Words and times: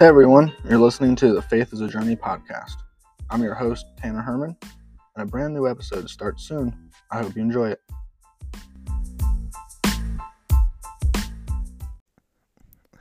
Hey 0.00 0.06
everyone, 0.06 0.54
you're 0.66 0.78
listening 0.78 1.14
to 1.16 1.34
the 1.34 1.42
Faith 1.42 1.74
is 1.74 1.82
a 1.82 1.86
Journey 1.86 2.16
podcast. 2.16 2.76
I'm 3.28 3.42
your 3.42 3.52
host, 3.52 3.84
Tanner 3.98 4.22
Herman, 4.22 4.56
and 5.14 5.28
a 5.28 5.30
brand 5.30 5.52
new 5.52 5.68
episode 5.68 6.08
starts 6.08 6.42
soon. 6.42 6.74
I 7.10 7.22
hope 7.22 7.36
you 7.36 7.42
enjoy 7.42 7.72
it. 7.72 7.82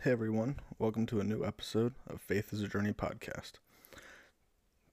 Hey 0.01 0.11
everyone, 0.11 0.59
welcome 0.77 1.05
to 1.05 1.21
a 1.21 1.23
new 1.23 1.45
episode 1.45 1.93
of 2.09 2.19
Faith 2.19 2.51
is 2.51 2.61
a 2.61 2.67
Journey 2.67 2.91
podcast. 2.91 3.53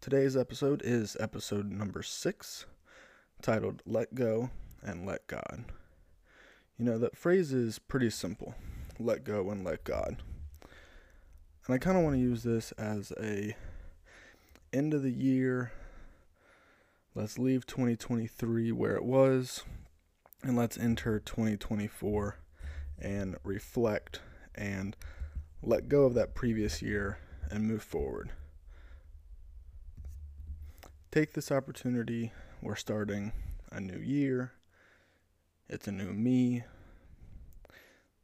Today's 0.00 0.36
episode 0.36 0.82
is 0.84 1.16
episode 1.18 1.72
number 1.72 2.04
six, 2.04 2.66
titled 3.42 3.82
Let 3.84 4.14
Go 4.14 4.50
and 4.80 5.04
Let 5.04 5.26
God. 5.26 5.64
You 6.78 6.84
know, 6.84 6.98
that 6.98 7.16
phrase 7.16 7.52
is 7.52 7.80
pretty 7.80 8.10
simple 8.10 8.54
let 9.00 9.24
go 9.24 9.50
and 9.50 9.64
let 9.64 9.82
God. 9.82 10.22
And 11.66 11.74
I 11.74 11.78
kind 11.78 11.96
of 11.96 12.04
want 12.04 12.14
to 12.14 12.20
use 12.20 12.44
this 12.44 12.70
as 12.72 13.12
a 13.20 13.56
end 14.72 14.94
of 14.94 15.02
the 15.02 15.10
year. 15.10 15.72
Let's 17.14 17.38
leave 17.38 17.66
2023 17.66 18.70
where 18.70 18.94
it 18.94 19.04
was 19.04 19.64
and 20.44 20.56
let's 20.56 20.78
enter 20.78 21.18
2024 21.18 22.38
and 23.00 23.36
reflect 23.42 24.20
and 24.54 24.96
let 25.60 25.88
go 25.88 26.04
of 26.04 26.14
that 26.14 26.36
previous 26.36 26.82
year 26.82 27.18
and 27.50 27.64
move 27.64 27.82
forward. 27.82 28.30
Take 31.10 31.32
this 31.32 31.50
opportunity. 31.50 32.30
We're 32.62 32.76
starting 32.76 33.32
a 33.72 33.80
new 33.80 33.98
year. 33.98 34.52
It's 35.68 35.88
a 35.88 35.92
new 35.92 36.12
me. 36.12 36.62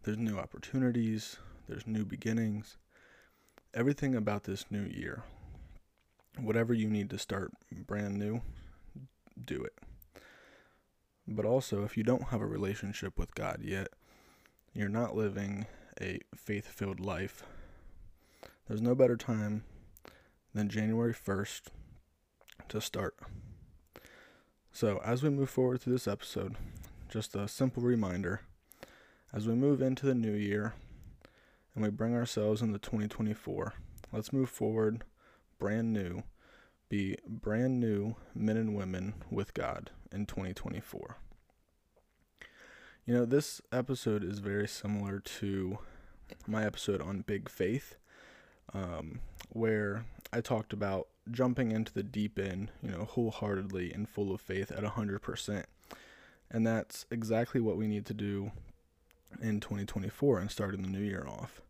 There's 0.05 0.19
new 0.19 0.39
opportunities. 0.39 1.39
There's 1.67 1.89
new 1.89 2.05
beginnings 2.05 2.77
everything 3.75 4.15
about 4.15 4.45
this 4.45 4.67
new 4.71 4.85
year, 4.85 5.23
whatever 6.39 6.75
you 6.75 6.89
need 6.89 7.11
to 7.11 7.19
start 7.19 7.53
brand 7.87 8.19
new, 8.19 8.43
do 9.43 9.63
it. 9.63 9.75
But 11.27 11.45
also, 11.45 11.85
if 11.85 11.97
you 11.97 12.03
don't 12.03 12.29
have 12.29 12.41
a 12.41 12.47
relationship 12.47 13.19
with 13.19 13.35
God 13.35 13.61
yet, 13.63 13.89
you're 14.75 14.89
not 14.89 15.17
living 15.17 15.67
a 16.01 16.21
faith 16.35 16.67
filled 16.67 17.01
life. 17.01 17.45
There's 18.67 18.83
no 18.83 18.95
better 18.95 19.17
time 19.17 19.65
than 20.55 20.69
January 20.69 21.15
1st 21.15 21.63
to 22.69 22.81
start. 22.81 23.17
So, 24.73 25.01
as 25.05 25.23
we 25.23 25.31
move 25.31 25.51
forward 25.51 25.81
through 25.81 25.93
this 25.93 26.09
episode, 26.09 26.57
just 27.09 27.37
a 27.37 27.47
simple 27.47 27.83
reminder 27.83 28.41
as 29.33 29.47
we 29.47 29.55
move 29.55 29.81
into 29.81 30.07
the 30.07 30.15
new 30.15 30.33
year, 30.33 30.75
and 31.75 31.85
we 31.85 31.91
bring 31.91 32.15
ourselves 32.15 32.63
into 32.63 32.79
2024. 32.79 33.75
Let's 34.13 34.33
move 34.33 34.51
forward 34.51 35.05
brand 35.59 35.93
new, 35.93 36.25
be 36.89 37.17
brand 37.27 37.81
new 37.81 38.17
men 38.35 38.57
and 38.57 38.75
women 38.75 39.15
with 39.31 39.55
God 39.55 39.91
in 40.11 40.27
2024. 40.27 41.17
You 43.07 43.15
know, 43.15 43.25
this 43.25 43.61
episode 43.73 44.23
is 44.23 44.39
very 44.39 44.69
similar 44.69 45.19
to 45.19 45.79
my 46.47 46.65
episode 46.65 47.01
on 47.01 47.23
big 47.23 47.49
faith, 47.49 47.97
um, 48.73 49.21
where 49.49 50.05
I 50.33 50.41
talked 50.41 50.73
about 50.73 51.09
jumping 51.31 51.73
into 51.73 51.93
the 51.93 52.03
deep 52.03 52.39
end, 52.39 52.71
you 52.83 52.91
know, 52.91 53.05
wholeheartedly 53.05 53.93
and 53.93 54.09
full 54.09 54.33
of 54.33 54.41
faith 54.41 54.71
at 54.71 54.85
100%. 54.85 55.65
And 56.51 56.67
that's 56.67 57.07
exactly 57.11 57.61
what 57.61 57.77
we 57.77 57.87
need 57.87 58.05
to 58.07 58.15
do 58.15 58.53
in 59.41 59.61
2024 59.61 60.39
and 60.39 60.51
starting 60.51 60.83
the 60.83 60.89
new 60.89 61.01
year 61.01 61.27
off. 61.29 61.63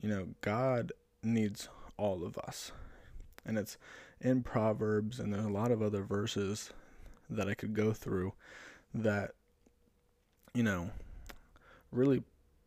You 0.00 0.08
know, 0.08 0.28
God 0.40 0.92
needs 1.22 1.68
all 1.96 2.24
of 2.24 2.36
us. 2.38 2.72
And 3.46 3.58
it's 3.58 3.76
in 4.20 4.42
Proverbs, 4.42 5.18
and 5.18 5.32
there's 5.32 5.44
a 5.44 5.50
lot 5.50 5.70
of 5.70 5.82
other 5.82 6.02
verses 6.02 6.72
that 7.28 7.48
I 7.48 7.54
could 7.54 7.74
go 7.74 7.92
through 7.92 8.32
that, 8.94 9.32
you 10.54 10.62
know, 10.62 10.90
really 11.90 12.22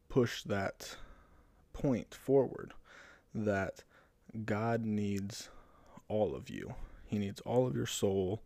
push 0.09 0.43
that 0.43 0.95
point 1.73 2.13
forward 2.13 2.73
that 3.33 3.83
God 4.45 4.85
needs 4.85 5.49
all 6.07 6.35
of 6.35 6.49
you. 6.49 6.75
He 7.05 7.17
needs 7.17 7.41
all 7.41 7.67
of 7.67 7.75
your 7.75 7.85
soul, 7.85 8.41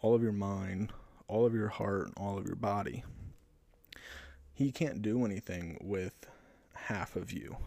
all 0.00 0.14
of 0.14 0.22
your 0.22 0.32
mind, 0.32 0.92
all 1.28 1.46
of 1.46 1.54
your 1.54 1.68
heart, 1.68 2.06
and 2.06 2.14
all 2.16 2.38
of 2.38 2.46
your 2.46 2.56
body 2.56 3.04
he 4.58 4.72
can't 4.72 5.00
do 5.00 5.24
anything 5.24 5.78
with 5.80 6.26
half 6.74 7.14
of 7.14 7.32
you. 7.32 7.58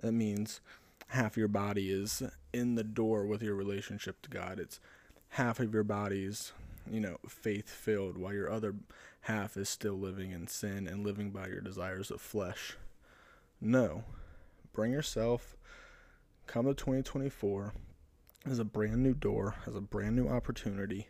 That 0.00 0.12
means 0.12 0.62
half 1.08 1.36
your 1.36 1.48
body 1.48 1.92
is 1.92 2.22
in 2.50 2.76
the 2.76 2.82
door 2.82 3.26
with 3.26 3.42
your 3.42 3.54
relationship 3.54 4.22
to 4.22 4.30
God. 4.30 4.58
It's 4.58 4.80
half 5.28 5.60
of 5.60 5.74
your 5.74 5.84
body's, 5.84 6.52
you 6.90 6.98
know, 6.98 7.18
faith 7.28 7.68
filled, 7.68 8.16
while 8.16 8.32
your 8.32 8.50
other 8.50 8.74
half 9.22 9.58
is 9.58 9.68
still 9.68 9.98
living 9.98 10.30
in 10.30 10.46
sin 10.46 10.88
and 10.88 11.04
living 11.04 11.28
by 11.28 11.48
your 11.48 11.60
desires 11.60 12.10
of 12.10 12.22
flesh. 12.22 12.78
No. 13.60 14.04
Bring 14.72 14.92
yourself, 14.92 15.58
come 16.46 16.64
to 16.64 16.72
2024 16.72 17.74
as 18.46 18.58
a 18.58 18.64
brand 18.64 19.02
new 19.02 19.12
door, 19.12 19.56
as 19.66 19.76
a 19.76 19.82
brand 19.82 20.16
new 20.16 20.26
opportunity, 20.26 21.08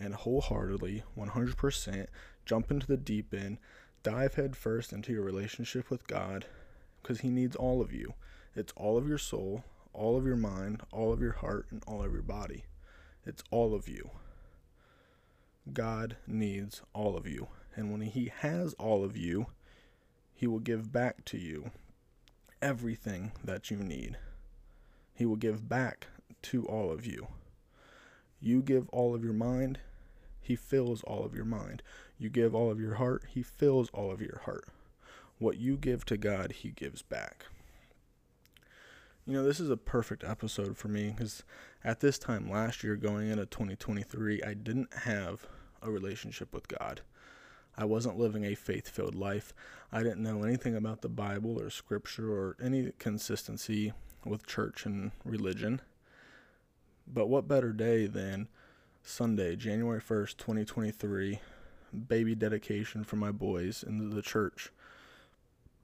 and 0.00 0.12
wholeheartedly, 0.12 1.04
100%, 1.16 2.06
jump 2.44 2.72
into 2.72 2.88
the 2.88 2.96
deep 2.96 3.32
end 3.32 3.58
dive 4.04 4.34
headfirst 4.34 4.92
into 4.92 5.12
your 5.12 5.22
relationship 5.22 5.90
with 5.90 6.06
God 6.06 6.44
because 7.02 7.20
He 7.20 7.30
needs 7.30 7.56
all 7.56 7.80
of 7.80 7.92
you. 7.92 8.14
It's 8.54 8.72
all 8.76 8.96
of 8.96 9.08
your 9.08 9.18
soul, 9.18 9.64
all 9.92 10.16
of 10.16 10.24
your 10.24 10.36
mind, 10.36 10.82
all 10.92 11.12
of 11.12 11.20
your 11.20 11.32
heart, 11.32 11.66
and 11.70 11.82
all 11.88 12.04
of 12.04 12.12
your 12.12 12.22
body. 12.22 12.64
It's 13.26 13.42
all 13.50 13.74
of 13.74 13.88
you. 13.88 14.10
God 15.72 16.16
needs 16.26 16.82
all 16.92 17.16
of 17.16 17.26
you. 17.26 17.48
And 17.74 17.90
when 17.90 18.02
He 18.02 18.30
has 18.40 18.74
all 18.74 19.02
of 19.02 19.16
you, 19.16 19.46
He 20.34 20.46
will 20.46 20.60
give 20.60 20.92
back 20.92 21.24
to 21.26 21.38
you 21.38 21.70
everything 22.60 23.32
that 23.42 23.70
you 23.70 23.78
need. 23.78 24.18
He 25.14 25.24
will 25.24 25.36
give 25.36 25.68
back 25.68 26.08
to 26.42 26.66
all 26.66 26.92
of 26.92 27.06
you. 27.06 27.28
You 28.40 28.60
give 28.60 28.88
all 28.90 29.14
of 29.14 29.24
your 29.24 29.32
mind, 29.32 29.78
He 30.44 30.56
fills 30.56 31.02
all 31.04 31.24
of 31.24 31.34
your 31.34 31.46
mind. 31.46 31.82
You 32.18 32.28
give 32.28 32.54
all 32.54 32.70
of 32.70 32.78
your 32.78 32.96
heart, 32.96 33.24
He 33.30 33.42
fills 33.42 33.88
all 33.94 34.10
of 34.12 34.20
your 34.20 34.42
heart. 34.44 34.68
What 35.38 35.56
you 35.56 35.78
give 35.78 36.04
to 36.04 36.18
God, 36.18 36.52
He 36.52 36.70
gives 36.70 37.00
back. 37.00 37.46
You 39.26 39.32
know, 39.32 39.42
this 39.42 39.58
is 39.58 39.70
a 39.70 39.78
perfect 39.78 40.22
episode 40.22 40.76
for 40.76 40.88
me 40.88 41.08
because 41.16 41.44
at 41.82 42.00
this 42.00 42.18
time 42.18 42.50
last 42.50 42.84
year, 42.84 42.94
going 42.94 43.30
into 43.30 43.46
2023, 43.46 44.42
I 44.42 44.52
didn't 44.52 44.92
have 44.92 45.46
a 45.80 45.90
relationship 45.90 46.52
with 46.52 46.68
God. 46.68 47.00
I 47.74 47.86
wasn't 47.86 48.18
living 48.18 48.44
a 48.44 48.54
faith 48.54 48.86
filled 48.86 49.14
life. 49.14 49.54
I 49.90 50.02
didn't 50.02 50.22
know 50.22 50.42
anything 50.42 50.76
about 50.76 51.00
the 51.00 51.08
Bible 51.08 51.58
or 51.58 51.70
Scripture 51.70 52.30
or 52.30 52.54
any 52.62 52.92
consistency 52.98 53.94
with 54.26 54.46
church 54.46 54.84
and 54.84 55.12
religion. 55.24 55.80
But 57.06 57.28
what 57.28 57.48
better 57.48 57.72
day 57.72 58.06
than 58.06 58.48
Sunday, 59.06 59.54
January 59.54 60.00
1st, 60.00 60.38
2023, 60.38 61.38
baby 62.08 62.34
dedication 62.34 63.04
for 63.04 63.16
my 63.16 63.30
boys 63.30 63.84
in 63.86 64.10
the 64.10 64.22
church. 64.22 64.72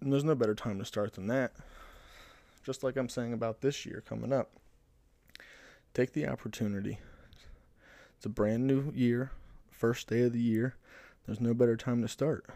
And 0.01 0.11
there's 0.11 0.25
no 0.25 0.35
better 0.35 0.55
time 0.55 0.79
to 0.79 0.87
start 0.87 1.13
than 1.13 1.27
that. 1.27 1.53
Just 2.65 2.83
like 2.83 2.97
I'm 2.97 3.11
saying 3.11 3.35
about 3.35 3.61
this 3.61 3.85
year 3.85 4.03
coming 4.09 4.33
up. 4.33 4.53
Take 5.93 6.15
the 6.15 6.27
opportunity. 6.27 6.99
It's 8.17 8.25
a 8.25 8.31
brand 8.31 8.67
new 8.67 8.91
year, 8.95 9.33
first 9.71 10.09
day 10.09 10.23
of 10.23 10.33
the 10.33 10.41
year. 10.41 10.77
There's 11.27 11.43
no 11.43 11.53
better 11.53 11.77
time 11.77 12.01
to 12.01 12.09
start. 12.09 12.47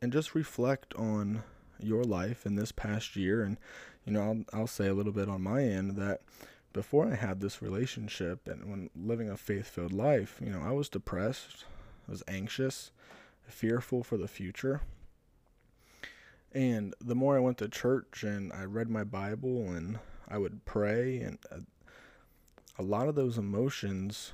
And 0.00 0.12
just 0.12 0.34
reflect 0.34 0.92
on 0.94 1.44
your 1.78 2.02
life 2.02 2.44
in 2.44 2.56
this 2.56 2.72
past 2.72 3.14
year 3.14 3.42
and 3.42 3.58
you 4.04 4.12
know 4.12 4.22
I'll, 4.22 4.60
I'll 4.60 4.66
say 4.68 4.86
a 4.86 4.94
little 4.94 5.12
bit 5.12 5.28
on 5.28 5.42
my 5.42 5.64
end 5.64 5.96
that 5.96 6.20
before 6.72 7.06
I 7.06 7.14
had 7.14 7.40
this 7.40 7.62
relationship 7.62 8.48
and 8.48 8.70
when 8.70 8.90
living 8.94 9.28
a 9.30 9.36
faith 9.36 9.66
filled 9.66 9.92
life, 9.92 10.40
you 10.42 10.50
know, 10.50 10.62
I 10.62 10.72
was 10.72 10.88
depressed, 10.88 11.64
I 12.08 12.10
was 12.10 12.22
anxious, 12.28 12.90
fearful 13.46 14.02
for 14.02 14.16
the 14.16 14.28
future. 14.28 14.80
And 16.52 16.94
the 17.00 17.14
more 17.14 17.36
I 17.36 17.40
went 17.40 17.58
to 17.58 17.68
church 17.68 18.22
and 18.22 18.52
I 18.52 18.64
read 18.64 18.88
my 18.88 19.04
Bible 19.04 19.70
and 19.70 19.98
I 20.28 20.38
would 20.38 20.64
pray, 20.64 21.20
and 21.20 21.38
uh, 21.50 21.56
a 22.78 22.82
lot 22.82 23.08
of 23.08 23.14
those 23.14 23.36
emotions 23.36 24.32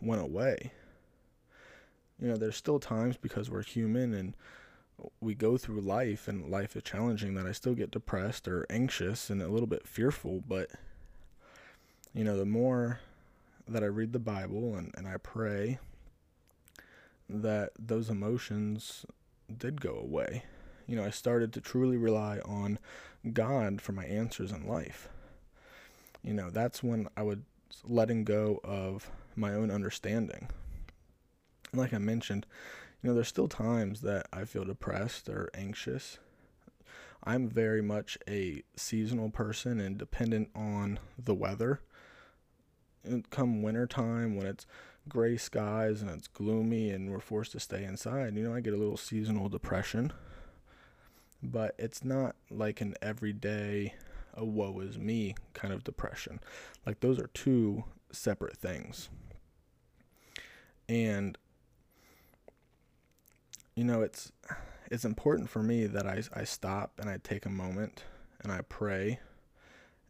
went 0.00 0.22
away. 0.22 0.72
You 2.20 2.28
know, 2.28 2.36
there's 2.36 2.56
still 2.56 2.78
times 2.78 3.16
because 3.16 3.50
we're 3.50 3.64
human 3.64 4.14
and 4.14 4.34
we 5.20 5.34
go 5.34 5.56
through 5.56 5.80
life 5.80 6.28
and 6.28 6.48
life 6.48 6.76
is 6.76 6.84
challenging 6.84 7.34
that 7.34 7.46
I 7.46 7.52
still 7.52 7.74
get 7.74 7.90
depressed 7.90 8.46
or 8.46 8.66
anxious 8.70 9.30
and 9.30 9.42
a 9.42 9.48
little 9.48 9.66
bit 9.66 9.86
fearful, 9.86 10.44
but 10.46 10.70
you 12.14 12.24
know, 12.24 12.36
the 12.36 12.44
more 12.44 13.00
that 13.68 13.82
I 13.82 13.86
read 13.86 14.12
the 14.12 14.18
Bible 14.18 14.74
and, 14.76 14.92
and 14.96 15.06
I 15.06 15.16
pray, 15.16 15.78
that 17.28 17.70
those 17.78 18.10
emotions 18.10 19.06
did 19.56 19.80
go 19.80 19.94
away. 19.96 20.44
you 20.86 20.96
know, 20.96 21.04
I 21.04 21.10
started 21.10 21.52
to 21.52 21.60
truly 21.60 21.96
rely 21.96 22.40
on 22.44 22.78
God 23.32 23.80
for 23.80 23.92
my 23.92 24.04
answers 24.04 24.52
in 24.52 24.66
life. 24.66 25.08
You 26.22 26.34
know, 26.34 26.50
that's 26.50 26.82
when 26.82 27.08
I 27.16 27.22
would 27.22 27.44
letting 27.84 28.24
go 28.24 28.60
of 28.62 29.10
my 29.34 29.54
own 29.54 29.70
understanding. 29.70 30.48
And 31.72 31.80
like 31.80 31.94
I 31.94 31.98
mentioned, 31.98 32.46
you 33.02 33.08
know, 33.08 33.14
there's 33.14 33.28
still 33.28 33.48
times 33.48 34.02
that 34.02 34.26
I 34.32 34.44
feel 34.44 34.64
depressed 34.64 35.28
or 35.28 35.50
anxious. 35.54 36.18
I'm 37.24 37.48
very 37.48 37.82
much 37.82 38.18
a 38.28 38.62
seasonal 38.76 39.30
person 39.30 39.80
and 39.80 39.96
dependent 39.96 40.50
on 40.54 40.98
the 41.18 41.34
weather. 41.34 41.80
Come 43.30 43.62
winter 43.62 43.86
time 43.86 44.36
when 44.36 44.46
it's 44.46 44.66
gray 45.08 45.36
skies 45.36 46.02
and 46.02 46.10
it's 46.10 46.28
gloomy 46.28 46.90
and 46.90 47.10
we're 47.10 47.20
forced 47.20 47.52
to 47.52 47.60
stay 47.60 47.84
inside, 47.84 48.36
you 48.36 48.44
know, 48.44 48.54
I 48.54 48.60
get 48.60 48.74
a 48.74 48.76
little 48.76 48.96
seasonal 48.96 49.48
depression. 49.48 50.12
But 51.42 51.74
it's 51.78 52.04
not 52.04 52.36
like 52.50 52.80
an 52.80 52.94
everyday 53.02 53.94
a 54.34 54.44
woe 54.44 54.80
is 54.80 54.98
me 54.98 55.34
kind 55.54 55.74
of 55.74 55.84
depression. 55.84 56.40
Like 56.86 57.00
those 57.00 57.18
are 57.18 57.28
two 57.28 57.84
separate 58.10 58.56
things. 58.56 59.08
And 60.88 61.36
you 63.74 63.84
know, 63.84 64.02
it's 64.02 64.32
it's 64.90 65.04
important 65.04 65.48
for 65.48 65.62
me 65.62 65.86
that 65.86 66.06
I 66.06 66.22
I 66.34 66.44
stop 66.44 66.92
and 66.98 67.08
I 67.08 67.18
take 67.22 67.46
a 67.46 67.50
moment 67.50 68.04
and 68.42 68.52
I 68.52 68.60
pray 68.68 69.20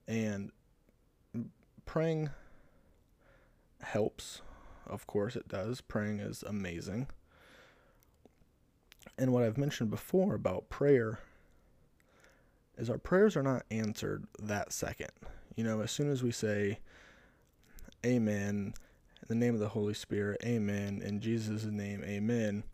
and 0.06 0.50
praying 1.87 2.31
helps. 3.82 4.43
Of 4.87 5.06
course 5.06 5.37
it 5.37 5.49
does. 5.49 5.81
Praying 5.81 6.20
is 6.20 6.43
amazing. 6.43 7.08
And 9.19 9.32
what 9.32 9.43
I've 9.43 9.58
mentioned 9.58 9.90
before 9.90 10.34
about 10.34 10.69
prayer 10.69 11.19
is 12.76 12.88
our 12.88 12.99
prayers 12.99 13.37
are 13.37 13.43
not 13.43 13.64
answered 13.70 14.26
that 14.38 14.73
second. 14.73 15.11
You 15.56 15.64
know, 15.64 15.81
as 15.81 15.90
soon 15.90 16.11
as 16.11 16.23
we 16.23 16.32
say 16.32 16.79
amen 18.05 18.75
in 19.20 19.29
the 19.29 19.34
name 19.34 19.55
of 19.55 19.61
the 19.61 19.69
Holy 19.69 19.94
Spirit, 19.94 20.40
amen, 20.44 21.02
in 21.05 21.20
Jesus' 21.20 21.64
name, 21.64 22.02
amen, 22.05 22.64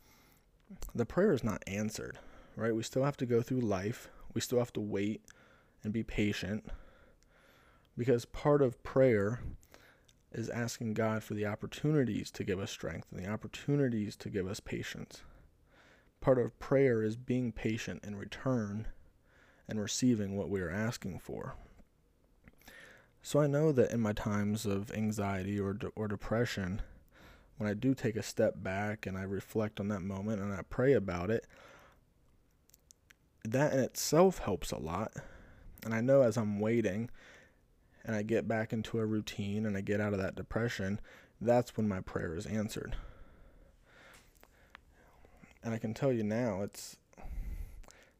the 0.94 1.06
prayer 1.06 1.32
is 1.32 1.44
not 1.44 1.62
answered, 1.66 2.19
right? 2.56 2.75
We 2.75 2.82
still 2.82 3.05
have 3.05 3.16
to 3.19 3.26
go 3.26 3.43
through 3.43 3.60
life. 3.60 4.08
We 4.34 4.40
still 4.40 4.58
have 4.58 4.72
to 4.75 4.81
wait 4.81 5.22
and 5.82 5.93
be 5.93 6.02
patient 6.02 6.66
because 7.96 8.25
part 8.25 8.62
of 8.62 8.82
prayer 8.82 9.40
is 10.33 10.49
asking 10.51 10.95
God 10.95 11.23
for 11.23 11.35
the 11.35 11.47
opportunities 11.47 12.31
to 12.33 12.45
give 12.45 12.59
us 12.59 12.71
strength 12.71 13.09
and 13.11 13.25
the 13.25 13.31
opportunities 13.31 14.17
to 14.17 14.29
give 14.29 14.47
us 14.47 14.61
patience. 14.61 15.23
Part 16.21 16.39
of 16.39 16.59
prayer 16.59 17.03
is 17.03 17.17
being 17.17 17.53
patient 17.53 18.05
in 18.05 18.17
return 18.17 18.89
and 19.69 19.81
receiving 19.81 20.37
what 20.37 20.51
we 20.51 20.61
are 20.61 20.71
asking 20.71 21.19
for. 21.21 21.55
So 23.23 23.41
I 23.41 23.47
know 23.47 23.73
that 23.73 23.91
in 23.91 24.01
my 24.01 24.13
times 24.13 24.67
of 24.67 24.91
anxiety 24.93 25.59
or 25.59 25.75
de- 25.75 25.89
or 25.95 26.09
depression, 26.09 26.83
when 27.57 27.69
I 27.69 27.75
do 27.75 27.95
take 27.95 28.17
a 28.17 28.23
step 28.23 28.55
back 28.57 29.07
and 29.07 29.19
I 29.19 29.23
reflect 29.23 29.81
on 29.81 29.89
that 29.89 30.01
moment 30.01 30.41
and 30.41 30.53
I 30.53 30.63
pray 30.63 30.93
about 30.93 31.31
it, 31.31 31.47
that 33.45 33.73
in 33.73 33.81
itself 33.81 34.39
helps 34.39 34.71
a 34.71 34.79
lot. 34.79 35.13
And 35.85 35.95
I 35.95 36.01
know 36.01 36.23
as 36.23 36.37
I'm 36.37 36.61
waiting 36.61 37.11
and 38.08 38.16
I 38.16 38.22
get 38.22 38.49
back 38.49 38.72
into 38.72 38.99
a 38.99 39.05
routine 39.05 39.66
and 39.66 39.76
I 39.76 39.82
get 39.82 40.00
out 40.00 40.14
of 40.14 40.19
that 40.19 40.34
depression, 40.34 40.99
that's 41.43 41.76
when 41.76 41.87
my 41.87 42.00
prayer 42.00 42.34
is 42.34 42.46
answered. 42.46 42.96
And 45.62 45.75
I 45.75 45.78
can 45.78 45.93
tell 45.93 46.10
you 46.10 46.25
now, 46.25 46.62
it's 46.62 46.96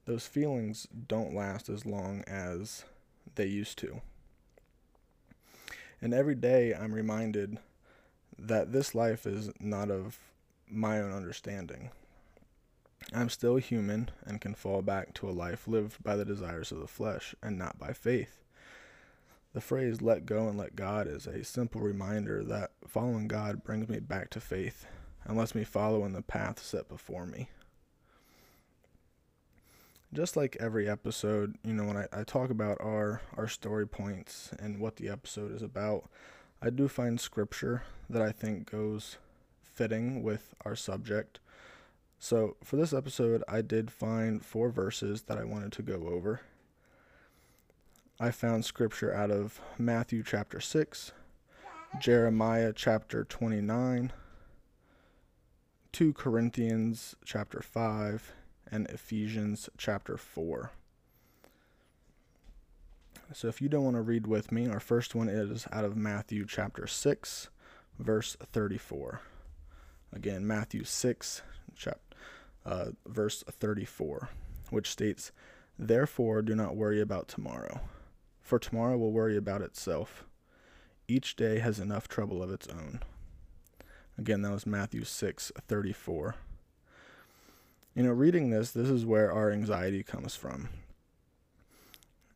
those 0.05 0.27
feelings 0.27 0.87
don't 1.07 1.35
last 1.35 1.71
as 1.71 1.87
long 1.87 2.23
as 2.27 2.85
they 3.35 3.47
used 3.47 3.79
to. 3.79 4.03
And 6.03 6.13
every 6.13 6.35
day 6.35 6.75
I'm 6.75 6.93
reminded 6.93 7.59
that 8.39 8.73
this 8.73 8.95
life 8.95 9.27
is 9.27 9.51
not 9.59 9.91
of 9.91 10.19
my 10.69 11.01
own 11.01 11.13
understanding. 11.15 11.93
I'm 13.15 13.31
still 13.31 13.57
human 13.57 14.11
and 14.27 14.39
can 14.39 14.55
fall 14.55 14.83
back 14.83 15.15
to 15.15 15.31
a 15.31 15.33
life 15.33 15.67
lived 15.67 16.03
by 16.05 16.15
the 16.15 16.27
desires 16.27 16.73
of 16.73 16.81
the 16.81 16.87
flesh 16.87 17.35
and 17.43 17.57
not 17.57 17.79
by 17.79 17.95
faith. 17.95 18.39
The 19.59 19.63
phrase 19.63 20.01
let 20.01 20.25
go 20.25 20.47
and 20.47 20.57
let 20.57 20.77
God 20.77 21.09
is 21.09 21.27
a 21.27 21.43
simple 21.43 21.81
reminder 21.81 22.45
that 22.45 22.71
following 22.87 23.27
God 23.27 23.65
brings 23.65 23.89
me 23.89 23.99
back 23.99 24.31
to 24.31 24.41
faith 24.41 24.87
and 25.25 25.37
lets 25.37 25.53
me 25.53 25.65
follow 25.65 26.05
in 26.05 26.13
the 26.13 26.23
path 26.23 26.63
set 26.63 26.89
before 26.89 27.27
me 27.27 27.49
just 30.13 30.37
like 30.37 30.57
every 30.61 30.89
episode, 30.89 31.57
you 31.65 31.75
know, 31.75 31.83
when 31.85 31.97
I, 31.97 32.07
I 32.13 32.23
talk 32.23 32.51
about 32.51 32.79
our, 32.81 33.21
our 33.37 33.49
story 33.49 33.87
points 33.87 34.51
and 34.61 34.79
what 34.79 34.95
the 34.95 35.09
episode 35.09 35.53
is 35.53 35.63
about, 35.63 36.09
I 36.63 36.71
do 36.71 36.87
find 36.87 37.21
scripture 37.21 37.83
that 38.09 38.23
I 38.23 38.31
think 38.31 38.71
goes 38.71 39.19
fitting 39.65 40.23
with 40.23 40.55
our 40.65 40.77
subject. 40.77 41.41
So 42.21 42.57
for 42.63 42.77
this 42.77 42.93
episode, 42.93 43.43
I 43.49 43.63
did 43.63 43.91
find 43.91 44.45
four 44.45 44.71
verses 44.71 45.23
that 45.23 45.37
I 45.37 45.43
wanted 45.43 45.73
to 45.73 45.83
go 45.83 46.09
over. 46.09 46.43
I 48.21 48.33
found 48.33 48.65
scripture 48.65 49.15
out 49.15 49.31
of 49.31 49.61
Matthew 49.79 50.25
chapter 50.25 50.59
6, 50.61 51.13
Jeremiah 52.01 52.73
chapter 52.75 53.23
29, 53.23 54.13
2 55.93 56.13
Corinthians 56.15 57.15
chapter 57.25 57.61
5, 57.61 58.33
and 58.73 58.89
Ephesians 58.89 59.69
chapter 59.79 60.17
4. 60.17 60.73
So 63.33 63.47
if 63.47 63.63
you 63.63 63.69
don't 63.69 63.85
want 63.85 63.95
to 63.95 64.03
read 64.03 64.27
with 64.27 64.51
me, 64.51 64.69
our 64.69 64.81
first 64.81 65.15
one 65.15 65.29
is 65.29 65.69
out 65.71 65.85
of 65.85 65.97
Matthew 65.97 66.45
chapter 66.45 66.89
6, 66.89 67.51
verse 68.01 68.37
34. 68.43 69.21
Again, 70.13 70.45
Matthew 70.45 70.83
6, 70.83 71.43
chap, 71.77 72.01
uh, 72.67 72.87
verse 73.07 73.45
34, 73.49 74.29
which 74.71 74.91
states, 74.91 75.31
Therefore 75.79 76.43
do 76.43 76.57
not 76.57 76.75
worry 76.75 77.01
about 77.01 77.29
tomorrow, 77.29 77.81
for 78.49 78.59
tomorrow 78.59 78.97
will 78.97 79.13
worry 79.13 79.37
about 79.37 79.61
itself. 79.61 80.25
Each 81.07 81.37
day 81.37 81.59
has 81.59 81.79
enough 81.79 82.09
trouble 82.09 82.43
of 82.43 82.51
its 82.51 82.67
own. 82.67 83.01
Again, 84.17 84.41
that 84.41 84.53
was 84.53 84.67
Matthew 84.67 85.05
6, 85.05 85.53
34. 85.69 86.35
You 87.95 88.03
know, 88.05 88.11
reading 88.11 88.49
this, 88.49 88.71
this 88.71 88.89
is 88.89 89.05
where 89.05 89.31
our 89.31 89.51
anxiety 89.51 90.03
comes 90.03 90.35
from. 90.35 90.71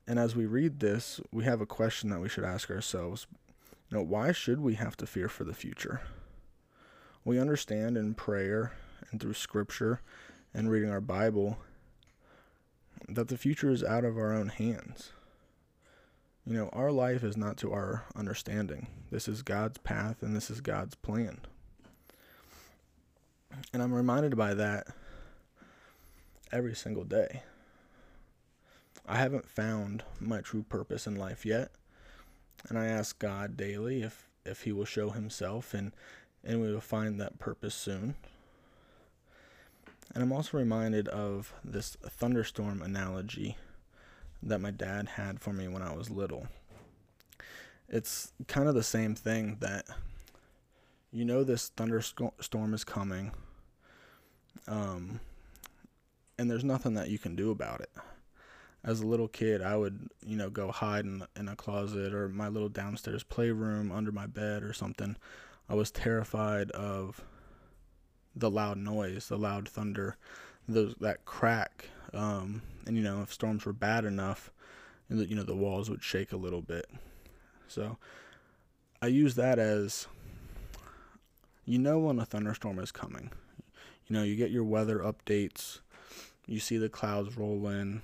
And 0.06 0.19
as 0.19 0.37
we 0.37 0.44
read 0.44 0.81
this, 0.81 1.19
we 1.33 1.45
have 1.45 1.62
a 1.62 1.66
question 1.66 2.11
that 2.11 2.21
we 2.21 2.28
should 2.28 2.45
ask 2.45 2.71
ourselves. 2.71 3.26
You 3.88 3.97
know, 3.97 4.04
why 4.04 4.33
should 4.33 4.61
we 4.61 4.75
have 4.75 4.99
to 4.99 5.07
fear 5.07 5.31
for 5.31 5.45
the 5.45 5.54
future? 5.54 6.02
We 7.25 7.40
understand 7.40 7.97
in 7.97 8.12
prayer 8.12 8.73
and 9.11 9.19
through 9.19 9.35
scripture 9.35 10.02
and 10.52 10.71
reading 10.71 10.90
our 10.90 11.00
Bible 11.00 11.57
that 13.09 13.28
the 13.28 13.38
future 13.38 13.71
is 13.71 13.83
out 13.83 14.04
of 14.04 14.19
our 14.19 14.35
own 14.35 14.49
hands. 14.49 15.12
You 16.46 16.54
know, 16.54 16.70
our 16.72 16.90
life 16.90 17.22
is 17.22 17.37
not 17.37 17.56
to 17.58 17.72
our 17.72 18.04
understanding. 18.16 18.88
This 19.11 19.28
is 19.28 19.42
God's 19.42 19.78
path 19.78 20.22
and 20.22 20.34
this 20.34 20.50
is 20.50 20.61
God's 20.61 20.96
plan. 20.96 21.38
And 23.72 23.82
I'm 23.82 23.94
reminded 23.94 24.37
by 24.37 24.54
that 24.54 24.88
every 26.50 26.75
single 26.75 27.04
day. 27.04 27.42
I 29.06 29.16
haven't 29.16 29.49
found 29.49 30.02
my 30.20 30.40
true 30.40 30.64
purpose 30.68 31.06
in 31.06 31.16
life 31.16 31.44
yet, 31.44 31.70
and 32.68 32.78
I 32.78 32.87
ask 32.87 33.18
God 33.18 33.56
daily 33.56 34.02
if 34.02 34.28
if 34.44 34.62
He 34.62 34.72
will 34.72 34.84
show 34.84 35.11
Himself, 35.11 35.75
and 35.75 35.92
and 36.44 36.61
we 36.61 36.72
will 36.72 36.80
find 36.80 37.20
that 37.20 37.38
purpose 37.38 37.75
soon. 37.75 38.14
And 40.14 40.22
I'm 40.22 40.32
also 40.32 40.56
reminded 40.56 41.08
of 41.08 41.52
this 41.64 41.96
thunderstorm 42.02 42.80
analogy 42.82 43.56
that 44.42 44.61
my 44.61 44.70
dad 44.70 45.08
had 45.08 45.40
for 45.40 45.52
me 45.52 45.68
when 45.68 45.82
I 45.82 45.94
was 45.94 46.11
little. 46.11 46.46
It's 47.88 48.32
kind 48.49 48.68
of 48.68 48.75
the 48.75 48.82
same 48.82 49.14
thing 49.14 49.58
that 49.61 49.87
you 51.11 51.25
know 51.25 51.44
this 51.44 51.68
thunderstorm 51.68 52.75
is 52.75 52.84
coming. 52.84 53.32
Um, 54.66 55.20
and 56.38 56.50
there's 56.50 56.64
nothing 56.64 56.94
that 56.94 57.11
you 57.11 57.18
can 57.18 57.37
do 57.37 57.50
about 57.50 57.80
it. 57.80 57.90
As 58.84 59.00
a 59.00 59.06
little 59.06 59.28
kid, 59.28 59.62
I 59.62 59.76
would, 59.76 60.08
you 60.26 60.37
know, 60.37 60.50
go 60.50 60.72
hide 60.72 61.04
in, 61.04 61.25
in 61.37 61.49
a 61.49 61.54
closet 61.54 62.14
or 62.14 62.28
my 62.28 62.49
little 62.49 62.68
downstairs 62.68 63.22
playroom 63.22 63.92
under 63.92 64.11
my 64.11 64.26
bed 64.26 64.64
or 64.64 64.72
something. 64.72 65.16
I 65.68 65.75
was 65.75 65.90
terrified 65.90 66.70
of 66.72 67.22
the 68.34 68.50
loud 68.50 68.78
noise, 68.78 69.28
the 69.28 69.38
loud 69.38 69.68
thunder, 69.68 70.16
those 70.66 70.94
that 71.00 71.25
crack. 71.25 71.90
Um, 72.14 72.62
and 72.87 72.97
you 72.97 73.02
know, 73.02 73.23
if 73.23 73.33
storms 73.33 73.64
were 73.64 73.73
bad 73.73 74.04
enough, 74.04 74.50
you 75.09 75.35
know, 75.35 75.42
the 75.42 75.57
walls 75.57 75.90
would 75.90 76.02
shake 76.02 76.33
a 76.33 76.37
little 76.37 76.62
bit. 76.62 76.87
So 77.69 77.99
I 79.00 79.07
use 79.07 79.35
that 79.37 79.59
as 79.59 80.07
you 81.64 81.78
know 81.78 81.99
when 81.99 82.19
a 82.19 82.25
thunderstorm 82.25 82.78
is 82.78 82.92
coming. 82.92 83.31
You 84.07 84.14
know, 84.14 84.23
you 84.23 84.37
get 84.37 84.50
your 84.50 84.64
weather 84.64 84.99
updates 84.99 85.81
you 86.47 86.59
see 86.59 86.76
the 86.76 86.88
clouds 86.88 87.37
roll 87.37 87.69
in, 87.69 88.02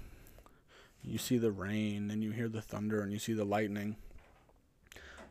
you 1.03 1.19
see 1.19 1.39
the 1.39 1.51
rain, 1.51 2.11
and 2.11 2.23
you 2.23 2.31
hear 2.31 2.49
the 2.49 2.63
thunder, 2.63 3.01
and 3.01 3.13
you 3.13 3.19
see 3.19 3.33
the 3.33 3.45
lightning. 3.45 3.97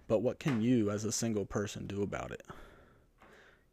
But 0.08 0.22
what 0.22 0.40
can 0.40 0.62
you, 0.62 0.90
as 0.90 1.06
a 1.06 1.12
single 1.12 1.46
person, 1.46 1.88
do 1.88 2.02
about 2.02 2.32
it? 2.32 2.44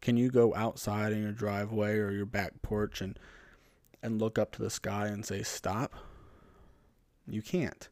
Can 0.01 0.17
you 0.17 0.31
go 0.31 0.55
outside 0.55 1.13
in 1.13 1.23
your 1.23 1.33
driveway 1.33 1.97
or 1.97 2.11
your 2.11 2.27
back 2.27 2.63
porch 2.63 3.01
and 3.01 3.19
and 4.05 4.21
look 4.21 4.39
up 4.39 4.53
to 4.53 4.63
the 4.63 4.71
sky 4.71 5.07
and 5.07 5.25
say 5.25 5.43
stop? 5.43 5.95
You 7.27 7.43
can't. 7.43 7.89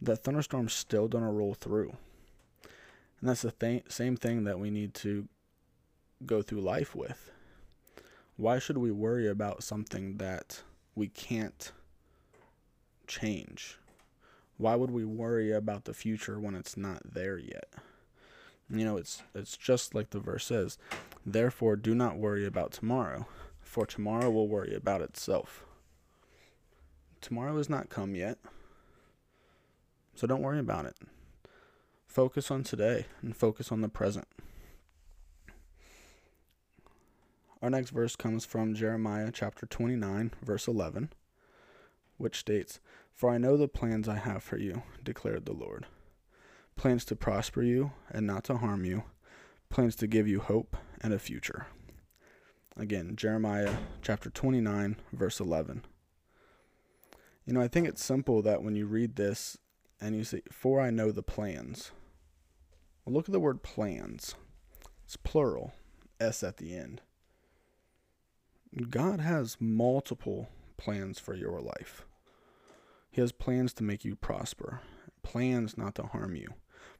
That 0.00 0.22
thunderstorm's 0.22 0.74
still 0.74 1.08
gonna 1.08 1.32
roll 1.32 1.54
through. 1.54 1.96
And 3.20 3.30
that's 3.30 3.42
the 3.42 3.52
th- 3.52 3.90
same 3.90 4.16
thing 4.16 4.44
that 4.44 4.60
we 4.60 4.70
need 4.70 4.92
to 4.96 5.26
go 6.26 6.42
through 6.42 6.60
life 6.60 6.94
with. 6.94 7.30
Why 8.36 8.58
should 8.58 8.76
we 8.76 8.90
worry 8.90 9.26
about 9.26 9.62
something 9.62 10.18
that 10.18 10.62
we 10.94 11.08
can't 11.08 11.72
change? 13.06 13.78
Why 14.58 14.74
would 14.74 14.90
we 14.90 15.04
worry 15.04 15.52
about 15.52 15.84
the 15.84 15.94
future 15.94 16.38
when 16.38 16.54
it's 16.54 16.76
not 16.76 17.14
there 17.14 17.38
yet? 17.38 17.72
You 18.68 18.84
know, 18.84 18.96
it's 18.96 19.22
it's 19.34 19.56
just 19.56 19.94
like 19.94 20.10
the 20.10 20.20
verse 20.20 20.44
says, 20.46 20.78
therefore 21.24 21.76
do 21.76 21.94
not 21.94 22.18
worry 22.18 22.46
about 22.46 22.72
tomorrow, 22.72 23.26
for 23.74 23.86
tomorrow 23.86 24.30
will 24.30 24.46
worry 24.46 24.72
about 24.72 25.00
itself. 25.00 25.64
Tomorrow 27.20 27.56
has 27.56 27.68
not 27.68 27.88
come 27.88 28.14
yet. 28.14 28.38
So 30.14 30.28
don't 30.28 30.42
worry 30.42 30.60
about 30.60 30.86
it. 30.86 30.94
Focus 32.06 32.52
on 32.52 32.62
today 32.62 33.06
and 33.20 33.36
focus 33.36 33.72
on 33.72 33.80
the 33.80 33.88
present. 33.88 34.28
Our 37.60 37.68
next 37.68 37.90
verse 37.90 38.14
comes 38.14 38.44
from 38.44 38.76
Jeremiah 38.76 39.32
chapter 39.32 39.66
29, 39.66 40.30
verse 40.40 40.68
11, 40.68 41.12
which 42.16 42.38
states, 42.38 42.78
For 43.12 43.30
I 43.30 43.38
know 43.38 43.56
the 43.56 43.66
plans 43.66 44.08
I 44.08 44.18
have 44.18 44.44
for 44.44 44.56
you, 44.56 44.84
declared 45.02 45.46
the 45.46 45.52
Lord. 45.52 45.86
Plans 46.76 47.04
to 47.06 47.16
prosper 47.16 47.64
you 47.64 47.90
and 48.08 48.24
not 48.24 48.44
to 48.44 48.58
harm 48.58 48.84
you, 48.84 49.02
plans 49.68 49.96
to 49.96 50.06
give 50.06 50.28
you 50.28 50.38
hope 50.38 50.76
and 51.00 51.12
a 51.12 51.18
future. 51.18 51.66
Again, 52.76 53.14
Jeremiah 53.14 53.76
chapter 54.02 54.30
29, 54.30 54.96
verse 55.12 55.38
11. 55.38 55.84
You 57.46 57.52
know, 57.52 57.60
I 57.60 57.68
think 57.68 57.86
it's 57.86 58.04
simple 58.04 58.42
that 58.42 58.64
when 58.64 58.74
you 58.74 58.86
read 58.86 59.14
this 59.14 59.56
and 60.00 60.16
you 60.16 60.24
say, 60.24 60.42
For 60.50 60.80
I 60.80 60.90
know 60.90 61.12
the 61.12 61.22
plans. 61.22 61.92
Well, 63.04 63.14
look 63.14 63.28
at 63.28 63.32
the 63.32 63.38
word 63.38 63.62
plans. 63.62 64.34
It's 65.04 65.16
plural, 65.16 65.72
S 66.18 66.42
at 66.42 66.56
the 66.56 66.76
end. 66.76 67.02
God 68.90 69.20
has 69.20 69.58
multiple 69.60 70.48
plans 70.76 71.20
for 71.20 71.34
your 71.34 71.60
life. 71.60 72.04
He 73.08 73.20
has 73.20 73.30
plans 73.30 73.72
to 73.74 73.84
make 73.84 74.04
you 74.04 74.16
prosper, 74.16 74.80
plans 75.22 75.78
not 75.78 75.94
to 75.94 76.02
harm 76.02 76.34
you, 76.34 76.54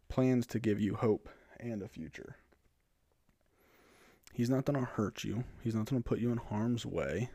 plans 0.08 0.46
to 0.48 0.60
give 0.60 0.78
you 0.78 0.94
hope 0.94 1.28
and 1.58 1.82
a 1.82 1.88
future. 1.88 2.36
He's 4.34 4.50
not 4.50 4.64
going 4.64 4.78
to 4.78 4.84
hurt 4.84 5.22
you, 5.22 5.44
He's 5.62 5.76
not 5.76 5.86
going 5.86 6.02
to 6.02 6.06
put 6.06 6.18
you 6.18 6.32
in 6.32 6.38
harm's 6.38 6.84
way. 6.84 7.30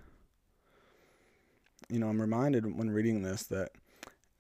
You 1.88 1.98
know, 1.98 2.10
I'm 2.10 2.20
reminded 2.20 2.78
when 2.78 2.92
reading 2.92 3.24
this 3.24 3.44
that 3.44 3.72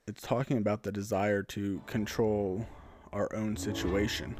it's 0.05 0.21
talking 0.21 0.57
about 0.57 0.83
the 0.83 0.91
desire 0.91 1.41
to 1.43 1.81
control 1.87 2.67
our 3.13 3.33
own 3.33 3.55
situation. 3.55 4.35